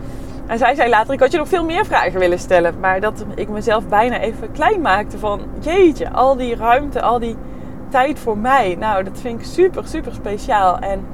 En 0.46 0.58
zij 0.58 0.74
zei 0.74 0.90
later, 0.90 1.14
ik 1.14 1.20
had 1.20 1.32
je 1.32 1.38
nog 1.38 1.48
veel 1.48 1.64
meer 1.64 1.86
vragen 1.86 2.18
willen 2.18 2.38
stellen. 2.38 2.74
Maar 2.80 3.00
dat 3.00 3.24
ik 3.34 3.48
mezelf 3.48 3.88
bijna 3.88 4.18
even 4.18 4.52
klein 4.52 4.80
maakte 4.80 5.18
van, 5.18 5.40
jeetje, 5.60 6.10
al 6.10 6.36
die 6.36 6.56
ruimte, 6.56 7.02
al 7.02 7.18
die 7.18 7.36
tijd 7.88 8.18
voor 8.18 8.38
mij. 8.38 8.76
Nou, 8.78 9.04
dat 9.04 9.18
vind 9.20 9.40
ik 9.40 9.46
super, 9.46 9.88
super 9.88 10.12
speciaal. 10.14 10.78
En 10.78 11.06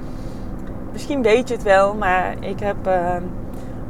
misschien 0.93 1.23
weet 1.23 1.49
je 1.49 1.55
het 1.55 1.63
wel, 1.63 1.95
maar 1.95 2.35
ik 2.41 2.61
heb 2.61 2.87
uh, 2.87 3.17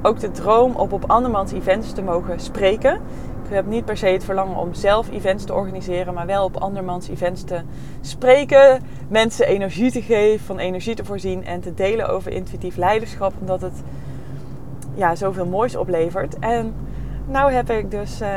ook 0.02 0.20
de 0.20 0.30
droom 0.30 0.74
op 0.76 0.92
op 0.92 1.04
andermans 1.10 1.52
events 1.52 1.92
te 1.92 2.02
mogen 2.02 2.40
spreken. 2.40 3.00
Ik 3.44 3.58
heb 3.58 3.66
niet 3.66 3.84
per 3.84 3.96
se 3.96 4.06
het 4.06 4.24
verlangen 4.24 4.56
om 4.56 4.74
zelf 4.74 5.10
events 5.10 5.44
te 5.44 5.54
organiseren, 5.54 6.14
maar 6.14 6.26
wel 6.26 6.44
op 6.44 6.56
andermans 6.56 7.08
events 7.08 7.44
te 7.44 7.60
spreken. 8.00 8.80
Mensen 9.08 9.46
energie 9.46 9.90
te 9.90 10.02
geven, 10.02 10.46
van 10.46 10.58
energie 10.58 10.94
te 10.94 11.04
voorzien 11.04 11.44
en 11.44 11.60
te 11.60 11.74
delen 11.74 12.08
over 12.08 12.32
intuïtief 12.32 12.76
leiderschap. 12.76 13.32
Omdat 13.40 13.60
het 13.60 13.82
ja, 14.94 15.14
zoveel 15.14 15.46
moois 15.46 15.76
oplevert. 15.76 16.38
En 16.38 16.74
nou 17.26 17.52
heb 17.52 17.70
ik 17.70 17.90
dus 17.90 18.20
uh, 18.20 18.28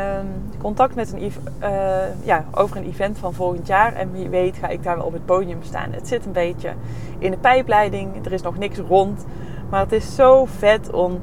contact 0.62 0.96
met 0.96 1.14
een, 1.14 1.32
uh, 1.62 2.26
ja, 2.26 2.46
over 2.52 2.78
een 2.78 2.86
event 2.86 3.18
van 3.18 3.34
volgend 3.34 3.68
jaar. 3.68 3.94
En 3.94 4.12
wie 4.12 4.30
weet 4.30 4.58
ga 4.58 4.68
ik 4.68 4.84
daar 4.84 4.98
wel 4.98 5.06
op 5.06 5.14
het 5.14 5.26
podium 5.26 5.64
staan. 5.64 5.92
Het 5.92 6.08
zit 6.08 6.26
een 6.26 6.32
beetje 6.32 6.74
in 7.18 7.32
de 7.32 7.38
pijpleiding. 7.38 8.26
Er 8.26 8.32
is 8.32 8.42
nog 8.42 8.58
niks 8.58 8.78
rond. 8.78 9.26
Maar 9.70 9.80
het 9.80 9.92
is 9.92 10.16
zo 10.16 10.46
vet 10.46 10.92
om 10.94 11.22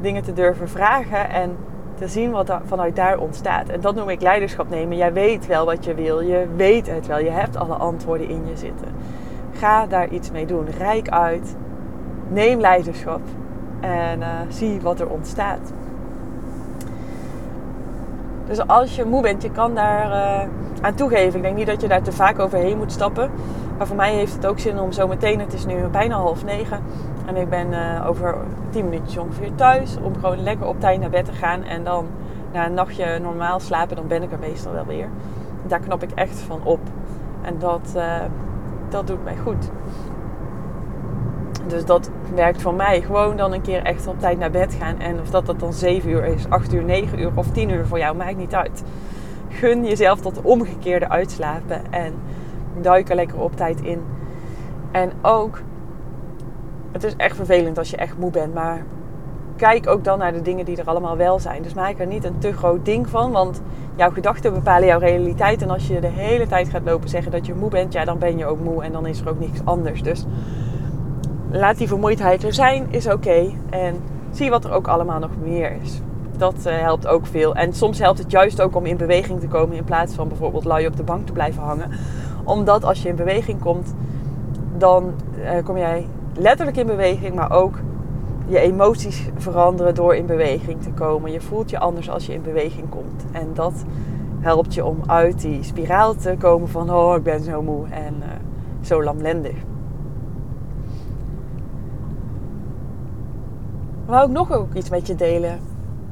dingen 0.00 0.22
te 0.22 0.32
durven 0.32 0.68
vragen 0.68 1.30
en 1.30 1.56
te 1.94 2.08
zien 2.08 2.30
wat 2.30 2.48
er 2.48 2.60
vanuit 2.64 2.96
daar 2.96 3.18
ontstaat. 3.18 3.68
En 3.68 3.80
dat 3.80 3.94
noem 3.94 4.08
ik 4.08 4.20
leiderschap 4.20 4.68
nemen. 4.68 4.96
Jij 4.96 5.12
weet 5.12 5.46
wel 5.46 5.64
wat 5.64 5.84
je 5.84 5.94
wil. 5.94 6.20
Je 6.20 6.46
weet 6.56 6.86
het 6.90 7.06
wel. 7.06 7.18
Je 7.18 7.30
hebt 7.30 7.56
alle 7.56 7.74
antwoorden 7.74 8.28
in 8.28 8.46
je 8.46 8.56
zitten. 8.56 8.88
Ga 9.52 9.86
daar 9.86 10.08
iets 10.08 10.30
mee 10.30 10.46
doen. 10.46 10.66
Rijk 10.78 11.08
uit. 11.08 11.56
Neem 12.28 12.60
leiderschap. 12.60 13.20
En 13.80 14.20
uh, 14.20 14.26
zie 14.48 14.80
wat 14.80 15.00
er 15.00 15.08
ontstaat. 15.08 15.72
Dus 18.46 18.66
als 18.66 18.96
je 18.96 19.04
moe 19.04 19.22
bent, 19.22 19.42
je 19.42 19.50
kan 19.50 19.74
daar 19.74 20.06
uh, 20.06 20.48
aan 20.80 20.94
toegeven. 20.94 21.36
Ik 21.36 21.42
denk 21.42 21.56
niet 21.56 21.66
dat 21.66 21.80
je 21.80 21.88
daar 21.88 22.02
te 22.02 22.12
vaak 22.12 22.38
overheen 22.38 22.76
moet 22.76 22.92
stappen. 22.92 23.30
Maar 23.78 23.86
voor 23.86 23.96
mij 23.96 24.14
heeft 24.14 24.34
het 24.34 24.46
ook 24.46 24.58
zin 24.58 24.78
om 24.78 24.92
zo 24.92 25.08
meteen, 25.08 25.40
het 25.40 25.52
is 25.52 25.66
nu 25.66 25.86
bijna 25.86 26.16
half 26.16 26.44
negen. 26.44 26.80
En 27.26 27.36
ik 27.36 27.48
ben 27.48 27.66
uh, 27.70 28.08
over 28.08 28.36
tien 28.70 28.88
minuutjes 28.88 29.16
ongeveer 29.16 29.54
thuis. 29.54 29.96
Om 30.02 30.14
gewoon 30.14 30.42
lekker 30.42 30.66
op 30.66 30.80
tijd 30.80 31.00
naar 31.00 31.10
bed 31.10 31.24
te 31.24 31.32
gaan. 31.32 31.62
En 31.62 31.84
dan 31.84 32.06
na 32.52 32.66
een 32.66 32.74
nachtje 32.74 33.18
normaal 33.18 33.60
slapen, 33.60 33.96
dan 33.96 34.06
ben 34.06 34.22
ik 34.22 34.32
er 34.32 34.38
meestal 34.38 34.72
wel 34.72 34.86
weer. 34.86 35.08
Daar 35.66 35.80
knap 35.80 36.02
ik 36.02 36.10
echt 36.10 36.40
van 36.40 36.60
op. 36.64 36.80
En 37.42 37.58
dat, 37.58 37.92
uh, 37.96 38.14
dat 38.88 39.06
doet 39.06 39.24
mij 39.24 39.36
goed. 39.36 39.70
Dus 41.66 41.84
dat 41.84 42.10
werkt 42.34 42.62
voor 42.62 42.74
mij. 42.74 43.00
Gewoon 43.00 43.36
dan 43.36 43.52
een 43.52 43.62
keer 43.62 43.82
echt 43.82 44.06
op 44.06 44.20
tijd 44.20 44.38
naar 44.38 44.50
bed 44.50 44.74
gaan. 44.74 44.98
En 44.98 45.20
of 45.20 45.30
dat, 45.30 45.46
dat 45.46 45.60
dan 45.60 45.72
7 45.72 46.10
uur 46.10 46.24
is, 46.24 46.48
8 46.48 46.72
uur, 46.72 46.84
9 46.84 47.20
uur 47.20 47.30
of 47.34 47.50
10 47.50 47.70
uur 47.70 47.86
voor 47.86 47.98
jou, 47.98 48.16
maakt 48.16 48.36
niet 48.36 48.54
uit. 48.54 48.82
Gun 49.48 49.84
jezelf 49.84 50.20
tot 50.20 50.42
omgekeerde 50.42 51.08
uitslapen. 51.08 51.92
En 51.92 52.14
duik 52.80 53.08
er 53.08 53.14
lekker 53.14 53.40
op 53.40 53.56
tijd 53.56 53.80
in. 53.80 54.02
En 54.90 55.12
ook, 55.22 55.60
het 56.92 57.04
is 57.04 57.16
echt 57.16 57.36
vervelend 57.36 57.78
als 57.78 57.90
je 57.90 57.96
echt 57.96 58.18
moe 58.18 58.30
bent. 58.30 58.54
Maar 58.54 58.82
kijk 59.56 59.88
ook 59.88 60.04
dan 60.04 60.18
naar 60.18 60.32
de 60.32 60.42
dingen 60.42 60.64
die 60.64 60.76
er 60.76 60.88
allemaal 60.88 61.16
wel 61.16 61.38
zijn. 61.38 61.62
Dus 61.62 61.74
maak 61.74 61.98
er 61.98 62.06
niet 62.06 62.24
een 62.24 62.38
te 62.38 62.52
groot 62.52 62.84
ding 62.84 63.08
van. 63.08 63.32
Want 63.32 63.62
jouw 63.96 64.10
gedachten 64.10 64.52
bepalen 64.52 64.86
jouw 64.86 64.98
realiteit. 64.98 65.62
En 65.62 65.70
als 65.70 65.86
je 65.86 66.00
de 66.00 66.06
hele 66.06 66.46
tijd 66.46 66.68
gaat 66.68 66.84
lopen 66.84 67.08
zeggen 67.08 67.32
dat 67.32 67.46
je 67.46 67.54
moe 67.54 67.70
bent, 67.70 67.92
ja, 67.92 68.04
dan 68.04 68.18
ben 68.18 68.38
je 68.38 68.46
ook 68.46 68.60
moe. 68.60 68.82
En 68.82 68.92
dan 68.92 69.06
is 69.06 69.20
er 69.20 69.28
ook 69.28 69.40
niks 69.40 69.60
anders. 69.64 70.02
Dus 70.02 70.26
laat 71.54 71.78
die 71.78 71.88
vermoeidheid 71.88 72.44
er 72.44 72.54
zijn, 72.54 72.86
is 72.90 73.06
oké. 73.06 73.50
En 73.70 73.94
zie 74.30 74.50
wat 74.50 74.64
er 74.64 74.72
ook 74.72 74.88
allemaal 74.88 75.18
nog 75.18 75.30
meer 75.42 75.76
is. 75.82 76.00
Dat 76.36 76.54
uh, 76.66 76.78
helpt 76.78 77.06
ook 77.06 77.26
veel. 77.26 77.54
En 77.54 77.72
soms 77.72 77.98
helpt 77.98 78.18
het 78.18 78.30
juist 78.30 78.60
ook 78.60 78.76
om 78.76 78.86
in 78.86 78.96
beweging 78.96 79.40
te 79.40 79.48
komen 79.48 79.76
in 79.76 79.84
plaats 79.84 80.14
van 80.14 80.28
bijvoorbeeld 80.28 80.64
lui 80.64 80.86
op 80.86 80.96
de 80.96 81.02
bank 81.02 81.26
te 81.26 81.32
blijven 81.32 81.62
hangen. 81.62 81.90
Omdat 82.44 82.84
als 82.84 83.02
je 83.02 83.08
in 83.08 83.16
beweging 83.16 83.60
komt, 83.60 83.94
dan 84.76 85.12
uh, 85.42 85.64
kom 85.64 85.76
jij 85.76 86.06
letterlijk 86.38 86.76
in 86.76 86.86
beweging, 86.86 87.34
maar 87.34 87.52
ook 87.52 87.78
je 88.46 88.58
emoties 88.58 89.28
veranderen 89.36 89.94
door 89.94 90.14
in 90.14 90.26
beweging 90.26 90.82
te 90.82 90.90
komen. 90.90 91.32
Je 91.32 91.40
voelt 91.40 91.70
je 91.70 91.78
anders 91.78 92.10
als 92.10 92.26
je 92.26 92.32
in 92.32 92.42
beweging 92.42 92.88
komt. 92.88 93.24
En 93.32 93.50
dat 93.52 93.84
helpt 94.40 94.74
je 94.74 94.84
om 94.84 94.98
uit 95.06 95.40
die 95.40 95.62
spiraal 95.62 96.14
te 96.14 96.34
komen 96.38 96.68
van 96.68 96.90
oh, 96.90 97.16
ik 97.16 97.22
ben 97.22 97.42
zo 97.42 97.62
moe 97.62 97.88
en 97.88 98.14
uh, 98.18 98.24
zo 98.80 99.02
lamlendig. 99.02 99.54
Wou 104.06 104.26
ik 104.26 104.32
nog 104.32 104.52
ook 104.52 104.74
iets 104.74 104.90
met 104.90 105.06
je 105.06 105.14
delen. 105.14 105.60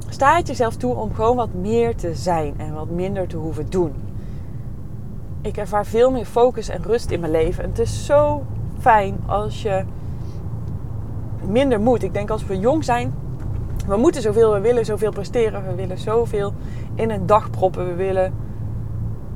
Sta 0.09 0.37
het 0.37 0.47
jezelf 0.47 0.77
toe 0.77 0.95
om 0.95 1.15
gewoon 1.15 1.37
wat 1.37 1.55
meer 1.55 1.97
te 1.97 2.15
zijn 2.15 2.55
en 2.57 2.75
wat 2.75 2.91
minder 2.91 3.27
te 3.29 3.37
hoeven 3.37 3.71
doen. 3.71 3.93
Ik 5.41 5.57
ervaar 5.57 5.87
veel 5.87 6.11
meer 6.11 6.25
focus 6.25 6.69
en 6.69 6.83
rust 6.83 7.11
in 7.11 7.21
mijn 7.21 7.33
leven. 7.33 7.65
En 7.65 7.71
het 7.71 7.79
is 7.79 8.07
zo 8.07 8.43
fijn 8.79 9.17
als 9.27 9.63
je 9.63 9.85
minder 11.47 11.81
moet. 11.81 12.03
Ik 12.03 12.15
denk 12.15 12.31
als 12.31 12.47
we 12.47 12.59
jong 12.59 12.85
zijn, 12.85 13.15
we 13.87 13.97
moeten 13.97 14.23
zoveel, 14.23 14.53
we 14.53 14.61
willen 14.61 14.85
zoveel 14.85 15.11
presteren, 15.11 15.67
we 15.67 15.75
willen 15.75 15.99
zoveel 15.99 16.53
in 16.95 17.11
een 17.11 17.27
dag 17.27 17.51
proppen, 17.51 17.87
we 17.87 17.95
willen 17.95 18.33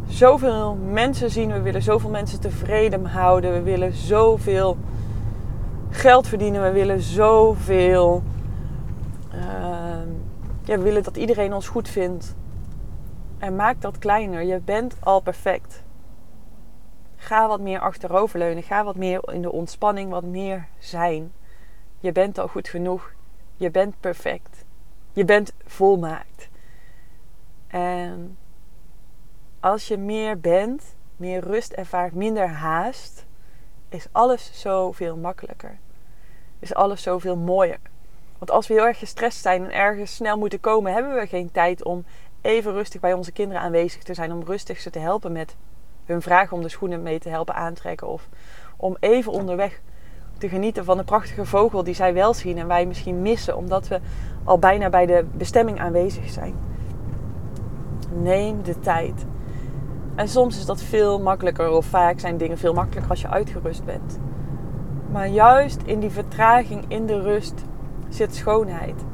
zoveel 0.07 0.79
mensen 0.91 1.31
zien, 1.31 1.53
we 1.53 1.61
willen 1.61 1.83
zoveel 1.83 2.11
mensen 2.11 2.41
tevreden 2.41 3.07
houden, 3.07 3.53
we 3.53 3.63
willen 3.63 3.93
zoveel 3.95 4.77
geld 5.91 6.27
verdienen, 6.27 6.63
we 6.63 6.71
willen 6.71 7.01
zoveel 7.01 8.23
ja, 10.65 10.77
we 10.77 10.83
willen 10.83 11.03
dat 11.03 11.17
iedereen 11.17 11.53
ons 11.53 11.69
goed 11.69 11.89
vindt. 11.89 12.35
En 13.39 13.57
maak 13.57 13.81
dat 13.81 13.99
kleiner. 13.99 14.43
Je 14.43 14.61
bent 14.61 14.97
al 15.01 15.21
perfect. 15.21 15.85
Ga 17.17 17.49
wat 17.49 17.61
meer 17.61 17.81
achteroverleunen. 17.81 18.63
Ga 18.63 18.85
wat 18.85 18.97
meer 18.97 19.33
in 19.33 19.43
de 19.43 19.53
ontspanning, 19.53 20.11
wat 20.11 20.25
meer 20.25 20.69
zijn. 20.79 21.33
Je 21.99 22.13
bent 22.13 22.39
al 22.39 22.49
goed 22.49 22.69
genoeg. 22.69 23.13
Je 23.57 23.71
bent 23.71 24.01
perfect. 24.01 24.65
Je 25.13 25.25
bent 25.25 25.53
volmaakt. 25.65 26.49
En 27.67 28.37
als 29.61 29.89
je 29.89 29.97
meer 29.97 30.41
bent, 30.41 30.95
meer 31.17 31.41
rust 31.41 31.73
ervaart, 31.73 32.15
minder 32.15 32.49
haast, 32.49 33.27
is 33.89 34.07
alles 34.13 34.61
zoveel 34.61 35.17
makkelijker. 35.17 35.79
Is 36.59 36.75
alles 36.75 37.03
zoveel 37.03 37.37
mooier. 37.37 37.79
Want 38.39 38.51
als 38.51 38.67
we 38.67 38.75
heel 38.75 38.87
erg 38.87 38.99
gestrest 38.99 39.43
zijn 39.43 39.65
en 39.65 39.73
ergens 39.73 40.15
snel 40.15 40.39
moeten 40.39 40.61
komen, 40.61 40.93
hebben 40.93 41.15
we 41.15 41.27
geen 41.27 41.51
tijd 41.51 41.85
om 41.85 42.05
even 42.41 42.73
rustig 42.73 43.01
bij 43.01 43.13
onze 43.13 43.33
kinderen 43.33 43.63
aanwezig 43.63 44.03
te 44.03 44.15
zijn. 44.15 44.33
Om 44.33 44.43
rustig 44.43 44.81
ze 44.81 44.91
te 44.91 44.99
helpen 44.99 45.33
met 45.33 45.57
hun 46.05 46.23
vragen 46.23 46.57
om 46.57 46.63
de 46.63 46.69
schoenen 46.69 47.03
mee 47.03 47.19
te 47.19 47.29
helpen 47.29 47.55
aantrekken. 47.55 48.09
Of 48.09 48.29
om 48.77 48.97
even 49.01 49.33
onderweg 49.33 49.81
te 50.39 50.49
genieten 50.49 50.85
van 50.85 50.97
de 50.97 51.05
prachtige 51.05 51.45
vogel 51.45 51.85
die 51.85 51.95
zij 51.95 52.15
wel 52.15 52.35
zien 52.35 52.59
en 52.59 52.67
wij 52.67 52.87
misschien 52.87 53.23
missen 53.23 53.57
omdat 53.57 53.89
we 53.89 54.01
al 54.45 54.59
bijna 54.59 54.91
bij 54.91 55.07
de 55.07 55.25
bestemming 55.33 55.81
aanwezig 55.81 56.31
zijn. 56.31 56.55
Neem 58.13 58.63
de 58.63 58.79
tijd. 58.79 59.27
En 60.15 60.29
soms 60.29 60.59
is 60.59 60.65
dat 60.65 60.83
veel 60.83 61.21
makkelijker, 61.21 61.71
of 61.71 61.87
vaak 61.87 62.21
zijn 62.21 62.37
dingen 62.37 62.59
veel 62.59 62.75
makkelijker 62.75 63.11
als 63.11 63.21
je 63.21 63.29
uitgerust 63.29 63.85
bent. 63.85 64.19
Maar 65.13 65.29
juist 65.29 65.83
in 65.85 66.01
die 66.01 66.11
vertraging, 66.11 66.85
in 66.89 67.07
de 67.07 67.21
rust, 67.21 67.65
zit 68.09 68.35
schoonheid. 68.35 69.05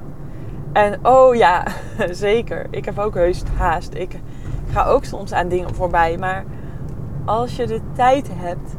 En 0.72 1.06
oh 1.06 1.34
ja, 1.34 1.66
zeker. 2.10 2.66
Ik 2.70 2.84
heb 2.84 2.98
ook 2.98 3.14
heus 3.14 3.42
haast. 3.56 3.94
Ik 3.94 4.20
ga 4.70 4.84
ook 4.84 5.04
soms 5.04 5.32
aan 5.32 5.48
dingen 5.48 5.74
voorbij. 5.74 6.18
Maar 6.18 6.44
als 7.24 7.56
je 7.56 7.66
de 7.66 7.80
tijd 7.92 8.28
hebt, 8.32 8.74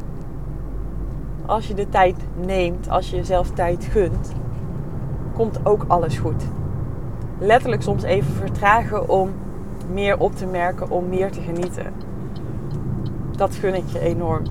als 1.46 1.66
je 1.66 1.74
de 1.74 1.88
tijd 1.88 2.16
neemt, 2.36 2.90
als 2.90 3.10
je 3.10 3.16
jezelf 3.16 3.50
tijd 3.50 3.84
gunt, 3.84 4.32
komt 5.34 5.66
ook 5.66 5.84
alles 5.88 6.18
goed. 6.18 6.42
Letterlijk 7.38 7.82
soms 7.82 8.02
even 8.02 8.32
vertragen 8.32 9.08
om 9.08 9.30
meer 9.92 10.18
op 10.18 10.36
te 10.36 10.46
merken, 10.46 10.90
om 10.90 11.08
meer 11.08 11.30
te 11.30 11.40
genieten. 11.40 11.92
Dat 13.36 13.54
gun 13.54 13.74
ik 13.74 13.88
je 13.88 14.00
enorm. 14.00 14.42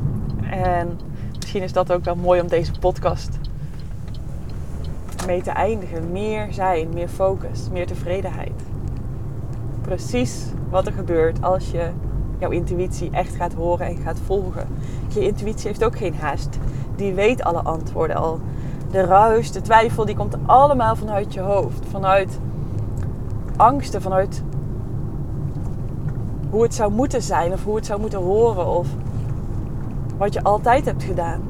En 0.49 0.99
misschien 1.35 1.61
is 1.61 1.73
dat 1.73 1.91
ook 1.91 2.03
wel 2.03 2.15
mooi 2.15 2.41
om 2.41 2.47
deze 2.47 2.71
podcast 2.79 3.39
mee 5.25 5.41
te 5.41 5.51
eindigen. 5.51 6.11
Meer 6.11 6.47
zijn, 6.49 6.89
meer 6.93 7.07
focus, 7.07 7.69
meer 7.71 7.87
tevredenheid. 7.87 8.63
Precies 9.81 10.45
wat 10.69 10.85
er 10.85 10.93
gebeurt 10.93 11.43
als 11.43 11.71
je 11.71 11.89
jouw 12.37 12.49
intuïtie 12.49 13.09
echt 13.11 13.35
gaat 13.35 13.53
horen 13.53 13.87
en 13.87 13.97
gaat 13.97 14.19
volgen. 14.25 14.67
Je 15.07 15.19
intuïtie 15.19 15.67
heeft 15.67 15.83
ook 15.83 15.97
geen 15.97 16.15
haast. 16.15 16.59
Die 16.95 17.13
weet 17.13 17.43
alle 17.43 17.61
antwoorden 17.61 18.15
al. 18.15 18.39
De 18.91 19.01
ruis, 19.01 19.51
de 19.51 19.61
twijfel, 19.61 20.05
die 20.05 20.15
komt 20.15 20.37
allemaal 20.45 20.95
vanuit 20.95 21.33
je 21.33 21.39
hoofd. 21.39 21.85
Vanuit 21.89 22.39
angsten, 23.55 24.01
vanuit 24.01 24.43
hoe 26.49 26.63
het 26.63 26.73
zou 26.73 26.91
moeten 26.91 27.21
zijn 27.21 27.53
of 27.53 27.63
hoe 27.63 27.75
het 27.75 27.85
zou 27.85 27.99
moeten 27.99 28.19
horen. 28.19 28.67
Of 28.67 28.87
wat 30.17 30.33
je 30.33 30.43
altijd 30.43 30.85
hebt 30.85 31.03
gedaan. 31.03 31.41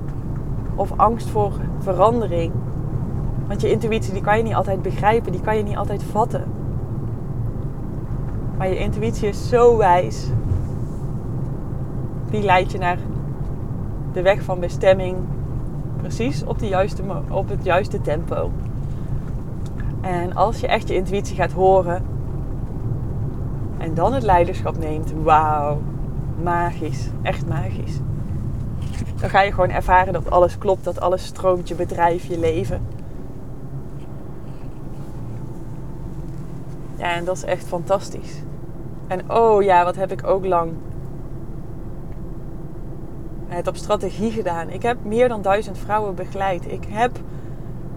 Of 0.76 0.92
angst 0.98 1.30
voor 1.30 1.52
verandering. 1.80 2.52
Want 3.48 3.62
je 3.62 3.72
intuïtie 3.72 4.14
die 4.14 4.22
kan 4.22 4.38
je 4.38 4.44
niet 4.44 4.54
altijd 4.54 4.82
begrijpen, 4.82 5.32
die 5.32 5.42
kan 5.42 5.58
je 5.58 5.64
niet 5.64 5.78
altijd 5.78 6.04
vatten. 6.04 6.44
Maar 8.58 8.68
je 8.68 8.78
intuïtie 8.78 9.28
is 9.28 9.50
zo 9.50 9.78
wijs. 9.78 10.28
Die 12.30 12.44
leidt 12.44 12.72
je 12.72 12.78
naar 12.78 12.98
de 14.14 14.22
weg 14.22 14.42
van 14.42 14.60
bestemming. 14.60 15.18
Precies 15.98 16.44
op, 16.44 16.60
de 16.60 16.68
juiste, 16.68 17.04
op 17.30 17.50
het 17.50 17.64
juiste 17.64 18.02
tempo. 18.02 18.52
En 20.02 20.36
als 20.36 20.60
je 20.60 20.68
echt 20.68 20.88
je 20.88 20.96
intuïtie 20.96 21.36
gaat 21.36 21.52
horen 21.52 22.04
en 23.78 23.94
dan 23.94 24.14
het 24.14 24.24
leiderschap 24.24 24.78
neemt, 24.78 25.14
wauw, 25.24 25.82
magisch, 26.44 27.10
echt 27.22 27.48
magisch. 27.48 28.00
Dan 29.20 29.30
ga 29.30 29.42
je 29.42 29.52
gewoon 29.52 29.70
ervaren 29.70 30.14
dat 30.14 30.32
alles 30.32 30.58
klopt, 30.58 30.84
dat 30.84 31.00
alles 31.00 31.26
stroomt, 31.26 31.68
je 31.68 31.76
bedrijf, 31.76 32.26
je 32.26 32.40
leven. 32.40 32.82
En 37.04 37.26
dat 37.26 37.36
is 37.36 37.44
echt 37.44 37.66
fantastisch. 37.66 38.42
En 39.08 39.32
oh 39.32 39.64
ja, 39.64 39.84
wat 39.84 39.96
heb 39.96 40.12
ik 40.12 40.28
ook 40.28 40.46
lang 40.46 40.74
het 43.48 43.68
op 43.68 43.76
strategie 43.76 44.32
gedaan. 44.32 44.70
Ik 44.70 44.82
heb 44.82 44.98
meer 45.04 45.30
dan 45.30 45.42
duizend 45.42 45.78
vrouwen 45.78 46.16
begeleid. 46.16 46.72
Ik 46.72 46.86
heb 46.90 47.12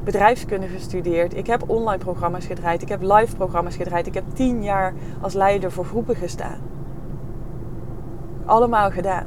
bedrijfskunde 0.05 0.67
gestudeerd. 0.67 1.37
Ik 1.37 1.47
heb 1.47 1.71
online 1.71 2.05
programma's 2.05 2.47
gedraaid. 2.47 2.83
Ik 2.83 2.89
heb 2.89 3.03
live 3.03 3.37
programma's 3.37 3.77
gedraaid. 3.77 4.07
Ik 4.07 4.15
heb 4.15 4.25
tien 4.35 4.63
jaar 4.63 4.95
als 5.21 5.35
leider 5.35 5.73
voor 5.73 5.85
groepen 5.85 6.17
gestaan. 6.17 6.61
Allemaal 8.45 8.91
gedaan. 8.91 9.27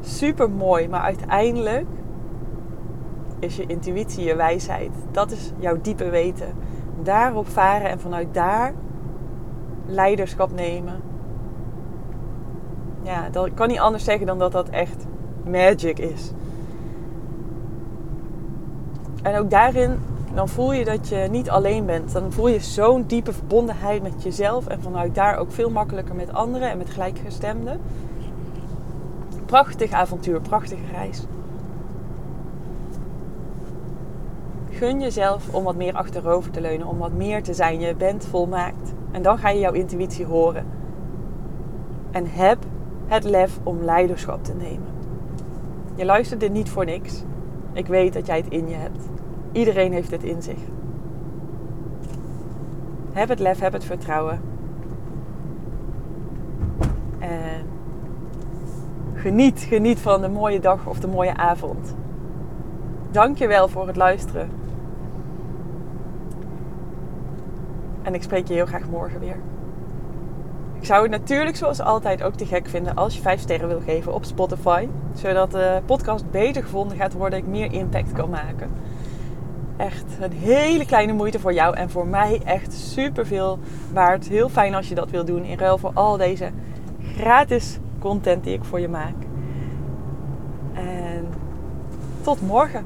Super 0.00 0.50
mooi, 0.50 0.88
maar 0.88 1.00
uiteindelijk 1.00 1.86
is 3.38 3.56
je 3.56 3.66
intuïtie 3.66 4.24
je 4.24 4.36
wijsheid. 4.36 4.90
Dat 5.10 5.30
is 5.30 5.52
jouw 5.58 5.80
diepe 5.80 6.10
weten. 6.10 6.54
Daarop 7.02 7.48
varen 7.48 7.90
en 7.90 8.00
vanuit 8.00 8.34
daar 8.34 8.72
leiderschap 9.86 10.54
nemen. 10.54 11.00
Ja, 13.02 13.28
dat, 13.30 13.46
ik 13.46 13.54
kan 13.54 13.68
niet 13.68 13.78
anders 13.78 14.04
zeggen 14.04 14.26
dan 14.26 14.38
dat 14.38 14.52
dat 14.52 14.68
echt 14.68 15.06
magic 15.44 15.98
is. 15.98 16.30
En 19.22 19.38
ook 19.38 19.50
daarin, 19.50 19.98
dan 20.34 20.48
voel 20.48 20.72
je 20.72 20.84
dat 20.84 21.08
je 21.08 21.26
niet 21.30 21.50
alleen 21.50 21.86
bent. 21.86 22.12
Dan 22.12 22.32
voel 22.32 22.48
je 22.48 22.60
zo'n 22.60 23.04
diepe 23.06 23.32
verbondenheid 23.32 24.02
met 24.02 24.22
jezelf. 24.22 24.66
En 24.66 24.82
vanuit 24.82 25.14
daar 25.14 25.38
ook 25.38 25.52
veel 25.52 25.70
makkelijker 25.70 26.14
met 26.14 26.32
anderen 26.32 26.70
en 26.70 26.78
met 26.78 26.90
gelijkgestemden. 26.90 27.80
Prachtig 29.46 29.92
avontuur, 29.92 30.40
prachtige 30.40 30.92
reis. 30.92 31.22
Gun 34.74 35.00
jezelf 35.00 35.54
om 35.54 35.64
wat 35.64 35.76
meer 35.76 35.94
achterover 35.94 36.50
te 36.50 36.60
leunen, 36.60 36.86
om 36.86 36.98
wat 36.98 37.12
meer 37.12 37.42
te 37.42 37.54
zijn. 37.54 37.80
Je 37.80 37.94
bent 37.94 38.26
volmaakt. 38.26 38.92
En 39.10 39.22
dan 39.22 39.38
ga 39.38 39.48
je 39.48 39.58
jouw 39.58 39.72
intuïtie 39.72 40.24
horen. 40.24 40.66
En 42.10 42.26
heb 42.26 42.58
het 43.06 43.24
lef 43.24 43.58
om 43.62 43.82
leiderschap 43.82 44.44
te 44.44 44.54
nemen. 44.54 44.86
Je 45.94 46.04
luistert 46.04 46.40
dit 46.40 46.52
niet 46.52 46.68
voor 46.68 46.84
niks. 46.84 47.22
Ik 47.72 47.86
weet 47.86 48.12
dat 48.12 48.26
jij 48.26 48.36
het 48.36 48.48
in 48.48 48.68
je 48.68 48.74
hebt. 48.74 49.08
Iedereen 49.52 49.92
heeft 49.92 50.10
het 50.10 50.22
in 50.22 50.42
zich. 50.42 50.58
Heb 53.12 53.28
het 53.28 53.38
lef, 53.38 53.60
heb 53.60 53.72
het 53.72 53.84
vertrouwen. 53.84 54.40
En 57.18 57.66
geniet, 59.14 59.60
geniet 59.60 59.98
van 59.98 60.20
de 60.20 60.28
mooie 60.28 60.60
dag 60.60 60.86
of 60.86 61.00
de 61.00 61.08
mooie 61.08 61.36
avond. 61.36 61.94
Dank 63.10 63.38
je 63.38 63.46
wel 63.46 63.68
voor 63.68 63.86
het 63.86 63.96
luisteren. 63.96 64.62
En 68.04 68.14
ik 68.14 68.22
spreek 68.22 68.48
je 68.48 68.54
heel 68.54 68.66
graag 68.66 68.88
morgen 68.88 69.20
weer. 69.20 69.36
Ik 70.78 70.84
zou 70.84 71.02
het 71.02 71.10
natuurlijk 71.10 71.56
zoals 71.56 71.80
altijd 71.80 72.22
ook 72.22 72.34
te 72.34 72.46
gek 72.46 72.68
vinden 72.68 72.94
als 72.94 73.14
je 73.14 73.22
5 73.22 73.40
sterren 73.40 73.68
wil 73.68 73.80
geven 73.80 74.14
op 74.14 74.24
Spotify. 74.24 74.88
Zodat 75.14 75.50
de 75.50 75.80
podcast 75.86 76.30
beter 76.30 76.62
gevonden 76.62 76.96
gaat 76.96 77.12
worden, 77.12 77.38
ik 77.38 77.46
meer 77.46 77.72
impact 77.72 78.12
kan 78.12 78.30
maken. 78.30 78.70
Echt 79.76 80.04
een 80.20 80.32
hele 80.32 80.86
kleine 80.86 81.12
moeite 81.12 81.40
voor 81.40 81.52
jou 81.52 81.76
en 81.76 81.90
voor 81.90 82.06
mij 82.06 82.40
echt 82.44 82.72
super 82.72 83.26
veel 83.26 83.58
waard. 83.92 84.28
Heel 84.28 84.48
fijn 84.48 84.74
als 84.74 84.88
je 84.88 84.94
dat 84.94 85.10
wil 85.10 85.24
doen 85.24 85.44
in 85.44 85.58
ruil 85.58 85.78
voor 85.78 85.90
al 85.94 86.16
deze 86.16 86.50
gratis 87.16 87.78
content 87.98 88.44
die 88.44 88.54
ik 88.54 88.64
voor 88.64 88.80
je 88.80 88.88
maak. 88.88 89.14
En 90.72 91.26
tot 92.22 92.42
morgen. 92.46 92.84